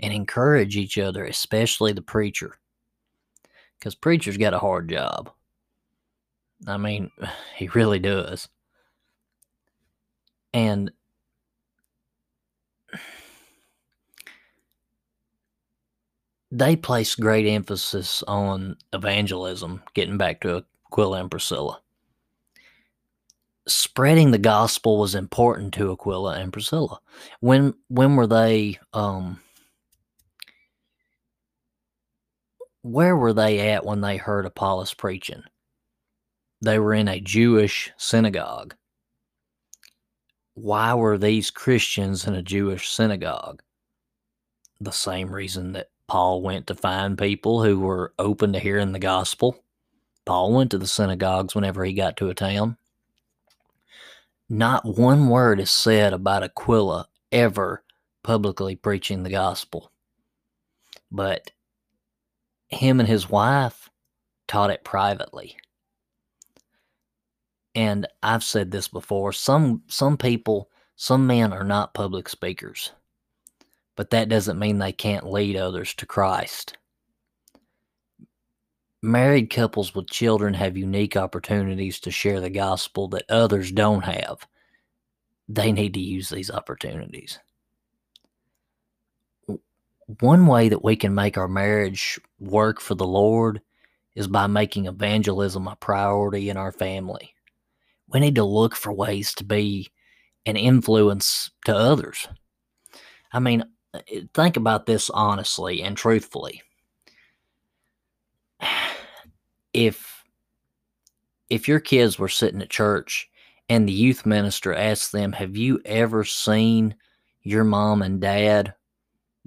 and 0.00 0.12
encourage 0.12 0.76
each 0.76 0.98
other, 0.98 1.24
especially 1.24 1.92
the 1.92 2.02
preacher. 2.02 2.58
Because 3.78 3.94
preacher's 3.94 4.36
got 4.36 4.52
a 4.52 4.58
hard 4.58 4.88
job. 4.88 5.30
I 6.66 6.76
mean, 6.76 7.10
he 7.56 7.68
really 7.68 8.00
does. 8.00 8.48
And 10.52 10.90
they 16.52 16.76
place 16.76 17.16
great 17.16 17.46
emphasis 17.46 18.22
on 18.28 18.76
evangelism, 18.92 19.82
getting 19.94 20.18
back 20.18 20.40
to 20.42 20.64
Aquila 20.86 21.20
and 21.20 21.30
Priscilla 21.30 21.80
spreading 23.68 24.30
the 24.30 24.38
gospel 24.38 24.98
was 24.98 25.14
important 25.14 25.72
to 25.74 25.92
Aquila 25.92 26.38
and 26.38 26.52
Priscilla. 26.52 27.00
When 27.40 27.74
when 27.88 28.16
were 28.16 28.26
they 28.26 28.78
um 28.92 29.40
where 32.82 33.16
were 33.16 33.32
they 33.32 33.70
at 33.70 33.84
when 33.86 34.00
they 34.00 34.16
heard 34.16 34.46
Apollos 34.46 34.94
preaching? 34.94 35.42
They 36.60 36.78
were 36.78 36.94
in 36.94 37.08
a 37.08 37.20
Jewish 37.20 37.92
synagogue. 37.96 38.74
Why 40.54 40.94
were 40.94 41.16
these 41.16 41.50
Christians 41.50 42.26
in 42.26 42.34
a 42.34 42.42
Jewish 42.42 42.90
synagogue? 42.90 43.62
The 44.80 44.92
same 44.92 45.32
reason 45.32 45.72
that 45.72 45.88
Paul 46.12 46.42
went 46.42 46.66
to 46.66 46.74
find 46.74 47.16
people 47.16 47.62
who 47.62 47.80
were 47.80 48.12
open 48.18 48.52
to 48.52 48.58
hearing 48.58 48.92
the 48.92 48.98
gospel. 48.98 49.64
Paul 50.26 50.52
went 50.52 50.70
to 50.72 50.76
the 50.76 50.86
synagogues 50.86 51.54
whenever 51.54 51.86
he 51.86 51.94
got 51.94 52.18
to 52.18 52.28
a 52.28 52.34
town. 52.34 52.76
Not 54.46 54.84
one 54.84 55.30
word 55.30 55.58
is 55.58 55.70
said 55.70 56.12
about 56.12 56.42
Aquila 56.42 57.08
ever 57.32 57.82
publicly 58.22 58.76
preaching 58.76 59.22
the 59.22 59.30
gospel. 59.30 59.90
But 61.10 61.52
him 62.68 63.00
and 63.00 63.08
his 63.08 63.30
wife 63.30 63.88
taught 64.46 64.68
it 64.68 64.84
privately. 64.84 65.56
And 67.74 68.06
I've 68.22 68.44
said 68.44 68.70
this 68.70 68.86
before, 68.86 69.32
some 69.32 69.84
some 69.88 70.18
people, 70.18 70.68
some 70.94 71.26
men 71.26 71.54
are 71.54 71.64
not 71.64 71.94
public 71.94 72.28
speakers. 72.28 72.92
But 73.96 74.10
that 74.10 74.28
doesn't 74.28 74.58
mean 74.58 74.78
they 74.78 74.92
can't 74.92 75.30
lead 75.30 75.56
others 75.56 75.94
to 75.94 76.06
Christ. 76.06 76.76
Married 79.02 79.50
couples 79.50 79.94
with 79.94 80.08
children 80.08 80.54
have 80.54 80.76
unique 80.76 81.16
opportunities 81.16 81.98
to 82.00 82.10
share 82.10 82.40
the 82.40 82.50
gospel 82.50 83.08
that 83.08 83.24
others 83.28 83.72
don't 83.72 84.04
have. 84.04 84.46
They 85.48 85.72
need 85.72 85.94
to 85.94 86.00
use 86.00 86.28
these 86.28 86.50
opportunities. 86.50 87.38
One 90.20 90.46
way 90.46 90.68
that 90.68 90.84
we 90.84 90.96
can 90.96 91.14
make 91.14 91.36
our 91.36 91.48
marriage 91.48 92.20
work 92.38 92.80
for 92.80 92.94
the 92.94 93.06
Lord 93.06 93.60
is 94.14 94.28
by 94.28 94.46
making 94.46 94.86
evangelism 94.86 95.66
a 95.66 95.76
priority 95.76 96.48
in 96.48 96.56
our 96.56 96.72
family. 96.72 97.34
We 98.08 98.20
need 98.20 98.34
to 98.36 98.44
look 98.44 98.76
for 98.76 98.92
ways 98.92 99.34
to 99.34 99.44
be 99.44 99.90
an 100.46 100.56
influence 100.56 101.50
to 101.64 101.74
others. 101.74 102.28
I 103.32 103.40
mean, 103.40 103.64
Uh, 103.94 104.00
think 104.34 104.56
about 104.56 104.86
this 104.86 105.10
honestly 105.10 105.82
and 105.82 105.96
truthfully 105.96 106.62
if 109.72 110.24
if 111.50 111.68
your 111.68 111.80
kids 111.80 112.18
were 112.18 112.28
sitting 112.28 112.62
at 112.62 112.70
church 112.70 113.28
and 113.68 113.86
the 113.86 113.92
youth 113.92 114.26
minister 114.26 114.74
asked 114.74 115.12
them, 115.12 115.32
"Have 115.32 115.56
you 115.56 115.80
ever 115.84 116.24
seen 116.24 116.94
your 117.42 117.64
mom 117.64 118.02
and 118.02 118.20
dad 118.20 118.74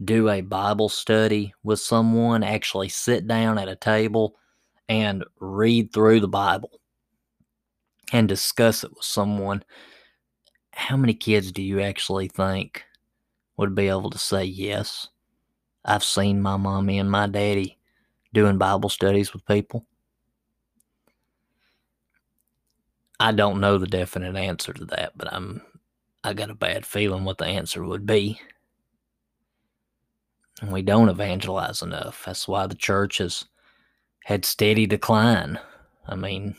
do 0.03 0.29
a 0.29 0.41
Bible 0.41 0.89
study 0.89 1.53
with 1.63 1.79
someone, 1.79 2.43
actually 2.43 2.89
sit 2.89 3.27
down 3.27 3.57
at 3.57 3.67
a 3.69 3.75
table 3.75 4.35
and 4.89 5.23
read 5.39 5.91
through 5.93 6.19
the 6.19 6.27
Bible 6.27 6.79
and 8.13 8.27
discuss 8.27 8.83
it 8.83 8.91
with 8.91 9.03
someone?" 9.05 9.63
How 10.73 10.97
many 10.97 11.13
kids 11.13 11.51
do 11.51 11.61
you 11.63 11.81
actually 11.81 12.27
think 12.27 12.83
would 13.57 13.75
be 13.75 13.87
able 13.87 14.09
to 14.09 14.17
say 14.17 14.43
yes? 14.43 15.07
I've 15.83 16.03
seen 16.03 16.41
my 16.41 16.57
mommy 16.57 16.99
and 16.99 17.09
my 17.09 17.27
daddy 17.27 17.77
doing 18.33 18.57
Bible 18.57 18.89
studies 18.89 19.33
with 19.33 19.45
people. 19.45 19.85
I 23.19 23.31
don't 23.31 23.61
know 23.61 23.77
the 23.77 23.87
definite 23.87 24.35
answer 24.35 24.73
to 24.73 24.85
that, 24.85 25.13
but 25.17 25.31
I'm 25.33 25.61
I 26.23 26.33
got 26.33 26.49
a 26.49 26.55
bad 26.55 26.85
feeling 26.85 27.23
what 27.23 27.37
the 27.37 27.45
answer 27.45 27.83
would 27.83 28.05
be. 28.05 28.41
And 30.61 30.71
we 30.71 30.81
don't 30.81 31.09
evangelize 31.09 31.81
enough. 31.81 32.23
That's 32.25 32.47
why 32.47 32.65
the 32.65 32.75
church 32.75 33.19
has 33.19 33.45
had 34.23 34.43
steady 34.43 34.87
decline. 34.87 35.59
I 36.07 36.15
mean, 36.15 36.55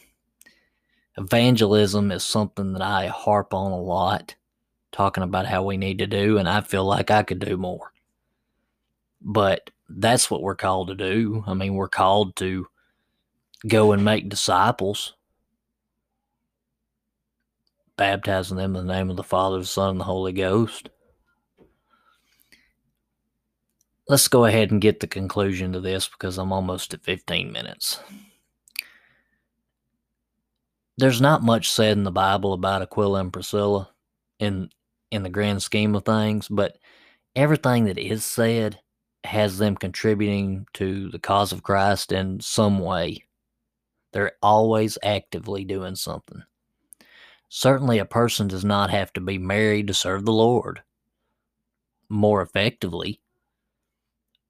evangelism 1.19 2.13
is 2.13 2.23
something 2.23 2.75
that 2.75 2.83
I 2.83 3.09
harp 3.09 3.53
on 3.53 3.73
a 3.73 3.81
lot, 3.81 4.37
talking 4.97 5.23
about 5.23 5.45
how 5.47 5.63
we 5.63 5.77
need 5.77 5.99
to 5.99 6.07
do, 6.07 6.39
and 6.39 6.49
I 6.49 6.63
feel 6.63 6.85
like 6.85 7.11
I 7.11 7.23
could 7.23 7.39
do 7.39 7.59
more. 7.59 7.93
But 9.21 9.71
that's 9.91 10.31
what 10.31 10.41
we're 10.41 10.57
called 10.57 10.89
to 10.89 10.95
do. 10.95 11.45
I 11.47 11.53
mean, 11.53 11.75
we're 11.75 11.89
called 11.89 12.35
to 12.37 12.67
go 13.69 13.93
and 13.93 14.03
make 14.03 14.31
disciples, 14.31 15.13
baptizing 17.99 18.57
them 18.57 18.75
in 18.75 18.87
the 18.87 18.93
name 18.95 19.11
of 19.11 19.17
the 19.17 19.23
Father, 19.23 19.59
the 19.59 19.67
Son, 19.67 19.91
and 19.91 20.01
the 20.01 20.05
Holy 20.05 20.33
Ghost. 20.33 20.89
Let's 24.09 24.29
go 24.29 24.47
ahead 24.47 24.71
and 24.71 24.81
get 24.81 25.01
the 25.01 25.07
conclusion 25.07 25.75
to 25.75 25.81
this 25.81 26.09
because 26.09 26.39
I'm 26.39 26.53
almost 26.53 26.95
at 26.95 27.05
15 27.05 27.53
minutes. 27.53 28.01
There's 30.97 31.21
not 31.21 31.43
much 31.43 31.71
said 31.71 31.99
in 31.99 32.05
the 32.05 32.11
Bible 32.11 32.55
about 32.55 32.81
Aquila 32.81 33.21
and 33.21 33.33
Priscilla 33.33 33.91
in 34.39 34.71
in 35.11 35.23
the 35.23 35.31
grand 35.31 35.63
scheme 35.63 35.95
of 35.95 36.05
things, 36.05 36.49
but 36.49 36.79
everything 37.35 37.85
that 37.85 37.99
is 37.99 38.25
said 38.25 38.81
has 39.25 39.59
them 39.59 39.77
contributing 39.77 40.67
to 40.75 41.11
the 41.11 41.19
cause 41.19 41.53
of 41.53 41.63
Christ 41.63 42.13
in 42.13 42.41
some 42.41 42.79
way. 42.79 43.25
They're 44.13 44.33
always 44.43 44.99
actively 45.03 45.65
doing 45.65 45.97
something. 45.97 46.43
Certainly, 47.49 47.99
a 47.99 48.05
person 48.05 48.49
does 48.49 48.65
not 48.65 48.91
have 48.91 49.13
to 49.15 49.21
be 49.21 49.39
married 49.39 49.87
to 49.89 49.95
serve 49.95 50.25
the 50.25 50.33
Lord 50.33 50.83
more 52.09 52.43
effectively, 52.43 53.21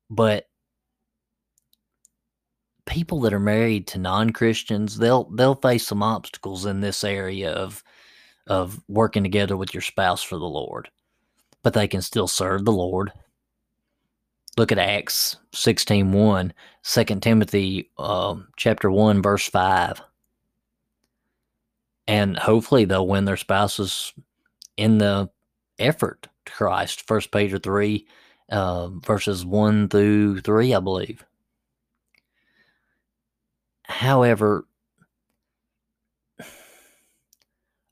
but 0.09 0.49
people 2.87 3.21
that 3.21 3.35
are 3.35 3.41
married 3.41 3.87
to 3.89 3.99
non-Christians, 3.99 4.99
they'll 4.99 5.25
they'll 5.31 5.55
face 5.55 5.87
some 5.87 6.03
obstacles 6.03 6.65
in 6.65 6.81
this 6.81 7.05
area 7.05 7.51
of 7.53 7.83
of 8.47 8.81
working 8.89 9.23
together 9.23 9.57
with 9.57 9.75
your 9.75 9.81
spouse 9.81 10.23
for 10.23 10.37
the 10.37 10.45
Lord. 10.45 10.89
But 11.63 11.75
they 11.75 11.89
can 11.89 12.03
still 12.03 12.29
serve 12.29 12.65
the 12.65 12.73
Lord. 12.73 13.13
Look 14.57 14.73
at 14.73 14.79
Acts 14.79 15.37
16 15.53 16.13
1, 16.13 16.53
2 16.83 17.05
Timothy 17.21 17.91
uh, 17.99 18.37
chapter 18.57 18.91
1, 18.91 19.21
verse 19.21 19.49
5. 19.49 20.01
And 22.09 22.39
hopefully 22.39 22.85
they'll 22.85 23.07
win 23.07 23.25
their 23.25 23.37
spouses 23.37 24.15
in 24.77 24.99
the 24.99 25.29
effort 25.79 26.29
to 26.47 26.53
Christ. 26.53 27.07
First 27.07 27.33
Peter 27.33 27.59
3, 27.59 28.07
uh, 28.51 28.89
verses 28.89 29.45
1 29.45 29.89
through 29.89 30.41
3, 30.41 30.75
I 30.75 30.81
believe. 30.81 31.25
However, 33.83 34.67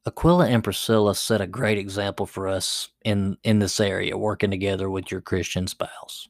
Aquila 0.07 0.49
and 0.49 0.63
Priscilla 0.63 1.15
set 1.15 1.41
a 1.41 1.47
great 1.47 1.79
example 1.79 2.27
for 2.27 2.47
us 2.47 2.91
in, 3.05 3.39
in 3.43 3.59
this 3.59 3.81
area, 3.81 4.17
working 4.19 4.51
together 4.51 4.91
with 4.91 5.11
your 5.11 5.23
Christian 5.23 5.67
spouse. 5.67 6.29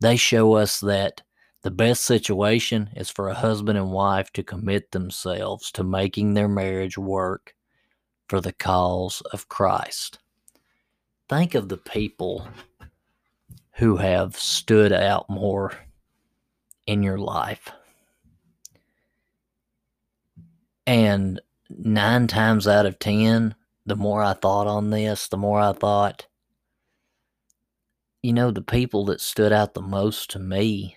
They 0.00 0.16
show 0.16 0.54
us 0.54 0.80
that 0.80 1.22
the 1.62 1.70
best 1.70 2.04
situation 2.04 2.90
is 2.94 3.08
for 3.08 3.28
a 3.28 3.34
husband 3.34 3.78
and 3.78 3.92
wife 3.92 4.30
to 4.32 4.42
commit 4.42 4.90
themselves 4.90 5.70
to 5.72 5.84
making 5.84 6.34
their 6.34 6.48
marriage 6.48 6.98
work 6.98 7.54
for 8.28 8.40
the 8.40 8.52
cause 8.52 9.22
of 9.32 9.48
Christ. 9.48 10.18
Think 11.28 11.54
of 11.54 11.68
the 11.68 11.78
people 11.78 12.46
who 13.74 13.96
have 13.96 14.36
stood 14.36 14.92
out 14.92 15.30
more 15.30 15.72
in 16.86 17.02
your 17.02 17.18
life. 17.18 17.70
And 20.86 21.40
nine 21.78 22.26
times 22.26 22.66
out 22.66 22.86
of 22.86 22.98
ten, 22.98 23.54
the 23.86 23.96
more 23.96 24.22
I 24.22 24.34
thought 24.34 24.66
on 24.66 24.90
this, 24.90 25.28
the 25.28 25.36
more 25.36 25.60
I 25.60 25.72
thought, 25.72 26.26
you 28.22 28.32
know, 28.32 28.50
the 28.50 28.62
people 28.62 29.04
that 29.06 29.20
stood 29.20 29.52
out 29.52 29.74
the 29.74 29.82
most 29.82 30.30
to 30.30 30.38
me 30.38 30.96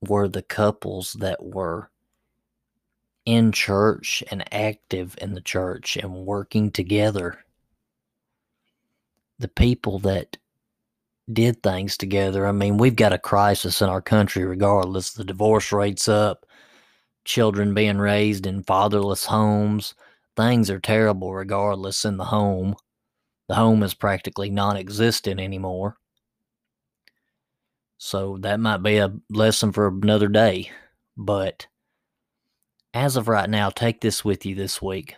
were 0.00 0.28
the 0.28 0.42
couples 0.42 1.14
that 1.14 1.44
were 1.44 1.90
in 3.24 3.52
church 3.52 4.22
and 4.30 4.42
active 4.54 5.16
in 5.20 5.34
the 5.34 5.40
church 5.40 5.96
and 5.96 6.24
working 6.24 6.70
together. 6.70 7.44
The 9.38 9.48
people 9.48 9.98
that 10.00 10.38
did 11.32 11.62
things 11.62 11.96
together. 11.96 12.46
I 12.46 12.52
mean, 12.52 12.78
we've 12.78 12.96
got 12.96 13.12
a 13.12 13.18
crisis 13.18 13.82
in 13.82 13.88
our 13.88 14.00
country 14.00 14.44
regardless. 14.44 15.12
The 15.12 15.24
divorce 15.24 15.72
rate's 15.72 16.08
up 16.08 16.46
children 17.24 17.74
being 17.74 17.98
raised 17.98 18.46
in 18.46 18.62
fatherless 18.62 19.26
homes. 19.26 19.94
Things 20.36 20.70
are 20.70 20.80
terrible 20.80 21.34
regardless 21.34 22.04
in 22.04 22.16
the 22.16 22.24
home. 22.24 22.76
The 23.48 23.54
home 23.54 23.82
is 23.82 23.94
practically 23.94 24.50
non 24.50 24.76
existent 24.76 25.40
anymore. 25.40 25.96
So 27.98 28.38
that 28.40 28.60
might 28.60 28.82
be 28.82 28.98
a 28.98 29.14
lesson 29.28 29.72
for 29.72 29.88
another 29.88 30.28
day. 30.28 30.70
But 31.16 31.66
as 32.94 33.16
of 33.16 33.28
right 33.28 33.50
now, 33.50 33.70
take 33.70 34.00
this 34.00 34.24
with 34.24 34.46
you 34.46 34.54
this 34.54 34.80
week. 34.80 35.16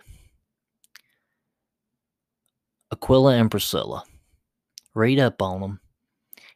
Aquila 2.91 3.35
and 3.35 3.51
Priscilla. 3.51 4.03
Read 4.93 5.19
up 5.19 5.41
on 5.41 5.61
them. 5.61 5.79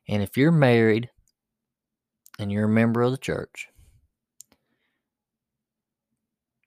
And 0.08 0.22
if 0.22 0.38
you're 0.38 0.52
married 0.52 1.10
and 2.38 2.52
you're 2.52 2.66
a 2.66 2.70
member 2.70 3.02
of 3.02 3.12
the 3.12 3.18
church, 3.18 3.70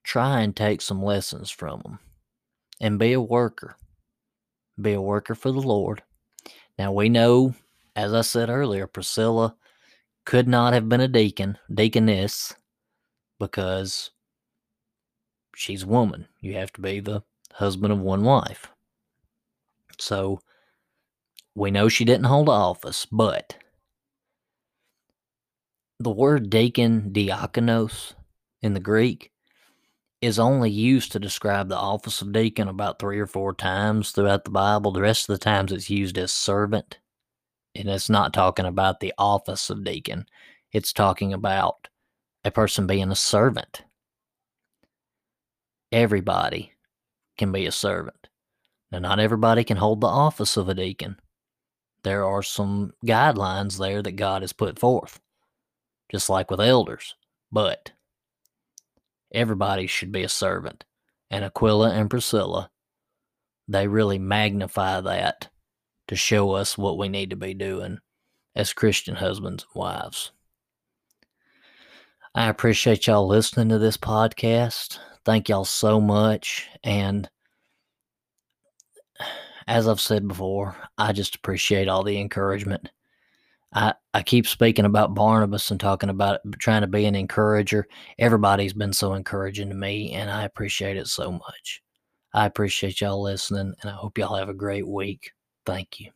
try 0.09 0.40
and 0.40 0.57
take 0.57 0.81
some 0.81 1.03
lessons 1.03 1.51
from 1.51 1.83
them 1.83 1.99
and 2.81 2.99
be 2.99 3.12
a 3.12 3.21
worker. 3.21 3.77
Be 4.81 4.94
a 4.94 5.03
worker 5.03 5.35
for 5.35 5.53
the 5.53 5.61
Lord. 5.61 6.03
Now 6.79 6.92
we 6.92 7.11
know, 7.11 7.55
as 7.94 8.14
I 8.14 8.23
said 8.23 8.49
earlier, 8.49 8.87
Priscilla 8.87 9.55
could 10.25 10.49
not 10.49 10.73
have 10.73 10.88
been 10.88 11.03
a 11.03 11.09
deacon, 11.09 11.59
deaconess, 11.75 12.55
because 13.38 14.11
she's 15.55 15.83
a 15.83 15.87
woman. 15.88 16.27
You 16.40 16.55
have 16.55 16.73
to 16.73 16.81
be 16.81 17.01
the 17.01 17.23
husband 17.53 17.92
of 17.92 18.01
one 18.01 18.23
wife. 18.23 18.66
So 19.99 20.40
we 21.55 21.71
know 21.71 21.90
she 21.90 22.07
didn't 22.07 22.25
hold 22.25 22.49
office, 22.49 23.07
but 23.12 23.57
the 26.01 26.11
word 26.11 26.49
deacon, 26.49 27.11
diakonos, 27.12 28.14
in 28.62 28.73
the 28.73 28.81
Greek, 28.81 29.33
is 30.21 30.39
only 30.39 30.71
used 30.71 31.13
to 31.13 31.21
describe 31.21 31.69
the 31.69 31.77
office 31.77 32.23
of 32.23 32.33
deacon 32.33 32.69
about 32.69 32.99
three 32.99 33.19
or 33.19 33.27
four 33.27 33.55
times 33.55 34.11
throughout 34.11 34.45
the 34.45 34.51
Bible. 34.51 34.91
The 34.91 35.01
rest 35.01 35.29
of 35.29 35.39
the 35.39 35.45
times 35.45 35.71
it's 35.71 35.91
used 35.91 36.19
as 36.19 36.33
servant. 36.33 36.99
And 37.75 37.89
it's 37.89 38.11
not 38.11 38.33
talking 38.33 38.65
about 38.65 38.99
the 38.99 39.15
office 39.19 39.71
of 39.71 39.85
deacon, 39.85 40.27
it's 40.73 40.93
talking 40.93 41.33
about 41.33 41.89
a 42.45 42.51
person 42.51 42.87
being 42.87 43.11
a 43.11 43.17
servant. 43.17 43.85
Everybody 45.93 46.73
can 47.37 47.53
be 47.53 47.67
a 47.67 47.73
servant. 47.73 48.29
Now, 48.91 48.99
not 48.99 49.21
everybody 49.21 49.65
can 49.65 49.77
hold 49.77 50.01
the 50.01 50.09
office 50.09 50.57
of 50.57 50.69
a 50.69 50.75
deacon. 50.75 51.21
There 52.03 52.25
are 52.25 52.43
some 52.43 52.93
guidelines 53.05 53.79
there 53.79 54.03
that 54.03 54.13
God 54.13 54.43
has 54.43 54.53
put 54.53 54.79
forth, 54.79 55.21
just 56.11 56.29
like 56.29 56.51
with 56.51 56.61
elders. 56.61 57.15
But 57.53 57.93
everybody 59.33 59.87
should 59.87 60.12
be 60.12 60.23
a 60.23 60.29
servant. 60.29 60.85
And 61.31 61.45
Aquila 61.45 61.91
and 61.91 62.09
Priscilla, 62.09 62.71
they 63.67 63.87
really 63.87 64.19
magnify 64.19 65.01
that 65.03 65.49
to 66.09 66.17
show 66.17 66.53
us 66.53 66.79
what 66.79 66.97
we 66.97 67.09
need 67.09 67.31
to 67.31 67.37
be 67.37 67.55
doing 67.55 67.99
as 68.55 68.73
Christian 68.73 69.17
husbands 69.17 69.64
and 69.64 69.81
wives. 69.81 70.33
I 72.35 72.49
appreciate 72.49 73.07
y'all 73.07 73.27
listening 73.27 73.69
to 73.71 73.79
this 73.79 73.97
podcast. 73.97 74.99
Thank 75.25 75.49
y'all 75.49 75.64
so 75.64 76.01
much. 76.01 76.69
And 76.83 77.29
as 79.67 79.87
I've 79.87 80.01
said 80.01 80.27
before, 80.27 80.77
I 80.97 81.12
just 81.12 81.35
appreciate 81.35 81.88
all 81.88 82.05
the 82.05 82.19
encouragement. 82.19 82.91
I, 83.73 83.95
I 84.15 84.23
keep 84.23 84.47
speaking 84.47 84.87
about 84.87 85.15
Barnabas 85.15 85.71
and 85.71 85.79
talking 85.79 86.09
about 86.09 86.41
trying 86.59 86.81
to 86.81 86.87
be 86.87 87.05
an 87.05 87.15
encourager. 87.15 87.87
Everybody's 88.19 88.73
been 88.73 88.93
so 88.93 89.15
encouraging 89.15 89.69
to 89.69 89.75
me, 89.75 90.13
and 90.13 90.31
I 90.31 90.45
appreciate 90.45 90.97
it 90.97 91.09
so 91.09 91.33
much. 91.33 91.83
I 92.33 92.47
appreciate 92.47 93.01
y'all 93.01 93.23
listening, 93.23 93.75
and 93.81 93.91
I 93.91 93.95
hope 93.95 94.17
y'all 94.17 94.37
have 94.37 94.49
a 94.49 94.55
great 94.55 94.87
week. 94.87 95.33
Thank 95.67 96.01
you. 96.01 96.11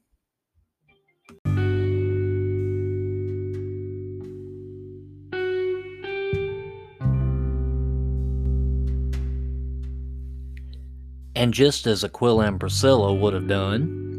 And 11.35 11.53
just 11.53 11.87
as 11.87 12.05
Aquila 12.05 12.47
and 12.47 12.61
Priscilla 12.61 13.12
would 13.12 13.35
have 13.35 13.49
done, 13.49 14.12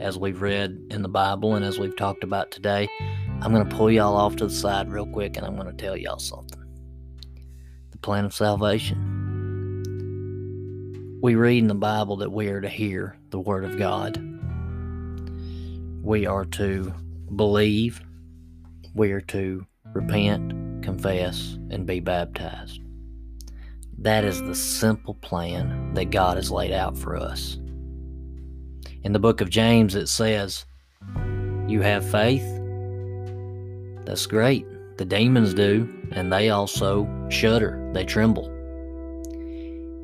as 0.00 0.18
we've 0.18 0.40
read 0.42 0.78
in 0.90 1.02
the 1.02 1.08
Bible 1.08 1.54
and 1.54 1.64
as 1.64 1.78
we've 1.78 1.96
talked 1.96 2.24
about 2.24 2.50
today, 2.50 2.88
I'm 3.40 3.52
going 3.52 3.68
to 3.68 3.76
pull 3.76 3.90
y'all 3.90 4.16
off 4.16 4.36
to 4.36 4.46
the 4.46 4.52
side 4.52 4.90
real 4.90 5.06
quick 5.06 5.36
and 5.36 5.46
I'm 5.46 5.56
going 5.56 5.66
to 5.66 5.72
tell 5.72 5.96
y'all 5.96 6.18
something. 6.18 6.62
The 7.90 7.98
plan 7.98 8.24
of 8.24 8.34
salvation. 8.34 9.16
We 11.20 11.34
read 11.34 11.58
in 11.58 11.68
the 11.68 11.74
Bible 11.74 12.16
that 12.18 12.30
we 12.30 12.48
are 12.48 12.60
to 12.60 12.68
hear 12.68 13.16
the 13.30 13.40
Word 13.40 13.64
of 13.64 13.76
God. 13.78 14.16
We 16.04 16.26
are 16.26 16.44
to 16.44 16.94
believe. 17.34 18.00
We 18.94 19.12
are 19.12 19.20
to 19.22 19.66
repent. 19.92 20.52
confess, 20.82 21.58
and 21.70 21.86
be 21.86 22.00
baptized. 22.00 22.80
That 23.98 24.24
is 24.24 24.40
the 24.40 24.54
simple 24.54 25.14
plan 25.14 25.92
that 25.94 26.10
God 26.10 26.36
has 26.36 26.50
laid 26.50 26.72
out 26.72 26.96
for 26.96 27.16
us. 27.16 27.58
In 29.04 29.12
the 29.12 29.18
book 29.18 29.40
of 29.40 29.48
James, 29.48 29.94
it 29.94 30.08
says, 30.08 30.66
You 31.68 31.80
have 31.82 32.10
faith? 32.10 32.44
That's 34.04 34.26
great. 34.26 34.66
The 34.96 35.04
demons 35.04 35.54
do, 35.54 35.88
and 36.10 36.32
they 36.32 36.50
also 36.50 37.08
shudder, 37.28 37.90
they 37.94 38.04
tremble. 38.04 38.52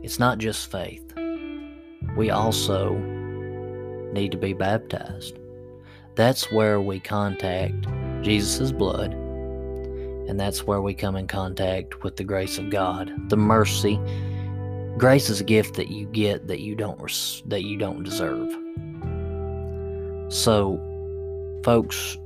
It's 0.05 0.21
not 0.21 0.39
just 0.39 0.71
faith, 0.71 1.13
we 2.17 2.31
also 2.31 2.95
need 4.13 4.31
to 4.31 4.39
be 4.39 4.53
baptized. 4.53 5.39
That's 6.15 6.53
where 6.53 6.81
we 6.81 7.01
contact 7.01 7.87
Jesus' 8.23 8.71
blood, 8.71 9.13
and 10.29 10.39
that's 10.39 10.65
where 10.65 10.81
we 10.81 10.95
come 10.95 11.17
in 11.17 11.27
contact 11.27 12.05
with 12.05 12.17
the 12.17 12.25
grace 12.25 12.59
of 12.59 12.71
God, 12.71 13.13
the 13.31 13.37
mercy. 13.37 13.99
Grace 14.99 15.29
is 15.29 15.41
a 15.41 15.45
gift 15.45 15.75
that 15.75 15.89
you 15.89 16.07
get 16.07 16.47
that 16.47 16.61
you 16.61 16.77
don't 16.77 17.43
that 17.47 17.65
you 17.65 17.77
don't 17.77 18.05
deserve. 18.05 18.64
So, 20.29 20.81
folks, 21.65 22.17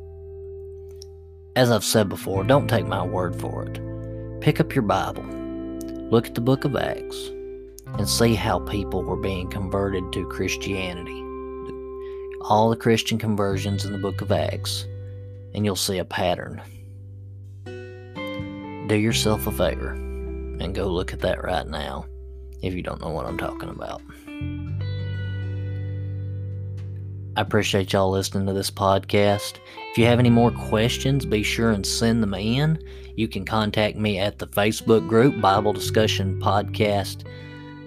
as 1.56 1.70
I've 1.70 1.84
said 1.84 2.08
before, 2.08 2.44
don't 2.44 2.68
take 2.68 2.87
my 2.87 3.04
word 3.04 3.38
for 3.40 3.64
it. 3.64 4.40
Pick 4.40 4.61
up 4.61 4.74
your 4.74 4.82
Bible, 4.82 5.24
look 6.11 6.26
at 6.26 6.34
the 6.34 6.40
book 6.40 6.64
of 6.64 6.76
Acts, 6.76 7.28
and 7.87 8.08
see 8.08 8.34
how 8.34 8.61
people 8.61 9.02
were 9.02 9.16
being 9.16 9.48
converted 9.48 10.12
to 10.12 10.26
Christianity 10.28 11.24
all 12.48 12.70
the 12.70 12.76
Christian 12.76 13.18
conversions 13.18 13.84
in 13.84 13.92
the 13.92 13.98
book 13.98 14.22
of 14.22 14.32
Acts, 14.32 14.87
and 15.54 15.64
you'll 15.64 15.76
see 15.76 15.98
a 15.98 16.04
pattern. 16.04 16.62
Do 17.66 18.94
yourself 18.94 19.46
a 19.46 19.52
favor 19.52 19.90
and 19.90 20.74
go 20.74 20.88
look 20.88 21.12
at 21.12 21.20
that 21.20 21.44
right 21.44 21.66
now 21.66 22.06
if 22.62 22.72
you 22.72 22.82
don't 22.82 23.02
know 23.02 23.11
what 23.11 23.26
I'm 23.26 23.37
talking 23.37 23.68
about. 23.68 24.00
I 27.38 27.40
appreciate 27.40 27.92
y'all 27.92 28.11
listening 28.11 28.48
to 28.48 28.53
this 28.53 28.68
podcast. 28.68 29.61
If 29.92 29.96
you 29.96 30.07
have 30.07 30.18
any 30.18 30.29
more 30.29 30.51
questions, 30.51 31.24
be 31.24 31.44
sure 31.44 31.70
and 31.70 31.87
send 31.87 32.20
them 32.20 32.35
in. 32.35 32.83
You 33.14 33.29
can 33.29 33.44
contact 33.44 33.96
me 33.96 34.18
at 34.18 34.40
the 34.40 34.48
Facebook 34.48 35.09
group, 35.09 35.40
Bible 35.40 35.72
Discussion 35.72 36.40
Podcast 36.40 37.22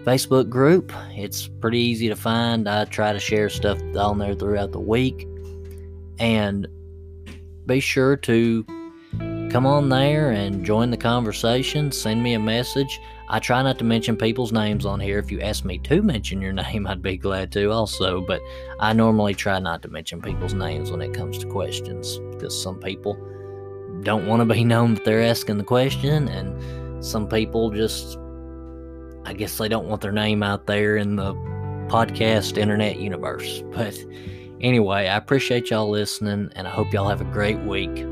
Facebook 0.06 0.48
group. 0.48 0.94
It's 1.18 1.50
pretty 1.50 1.80
easy 1.80 2.08
to 2.08 2.16
find. 2.16 2.70
I 2.70 2.86
try 2.86 3.12
to 3.12 3.20
share 3.20 3.50
stuff 3.50 3.78
on 3.94 4.20
there 4.20 4.36
throughout 4.36 4.72
the 4.72 4.80
week. 4.80 5.28
And 6.18 6.66
be 7.66 7.82
sure 7.82 8.16
to 8.16 8.64
come 9.50 9.66
on 9.66 9.90
there 9.90 10.32
and 10.32 10.66
join 10.66 10.92
the 10.92 10.98
conversation. 10.98 11.92
Send 11.92 12.24
me 12.24 12.36
a 12.36 12.40
message. 12.40 13.02
I 13.32 13.40
try 13.40 13.64
not 13.64 13.80
to 13.80 13.86
mention 13.86 14.18
people's 14.18 14.52
names 14.52 14.86
on 14.86 15.00
here. 15.00 15.18
If 15.18 15.32
you 15.32 15.40
ask 15.40 15.64
me 15.64 15.78
to 15.80 16.02
mention 16.02 16.42
your 16.42 16.52
name, 16.66 16.86
I'd 16.86 17.02
be 17.02 17.16
glad 17.16 17.50
to 17.54 17.72
also. 17.72 18.20
But 18.20 18.42
I 18.82 18.92
normally 18.92 19.34
try 19.34 19.58
not 19.58 19.82
to 19.84 19.88
mention 19.88 20.22
people's 20.22 20.54
names 20.54 20.92
when 20.92 21.02
it 21.02 21.14
comes 21.14 21.38
to 21.38 21.48
questions 21.48 22.20
because 22.32 22.62
some 22.62 22.78
people 22.78 23.14
don't 24.04 24.28
want 24.28 24.42
to 24.42 24.54
be 24.54 24.66
known 24.66 24.96
that 24.96 25.06
they're 25.06 25.22
asking 25.24 25.60
the 25.60 25.64
question, 25.64 26.28
and 26.28 27.04
some 27.04 27.26
people 27.28 27.70
just 27.72 28.18
I 29.24 29.34
guess 29.34 29.58
they 29.58 29.70
don't 29.70 29.88
want 29.88 30.02
their 30.02 30.12
name 30.12 30.44
out 30.44 30.68
there 30.68 30.98
in 30.98 31.16
the 31.16 31.34
podcast 31.88 32.58
internet 32.58 33.00
universe. 33.00 33.64
But 33.72 33.98
anyway, 34.60 35.08
I 35.08 35.16
appreciate 35.16 35.70
y'all 35.70 35.90
listening 35.90 36.52
and 36.56 36.68
I 36.68 36.72
hope 36.72 36.92
y'all 36.92 37.08
have 37.08 37.22
a 37.22 37.26
great 37.26 37.60
week. 37.60 38.06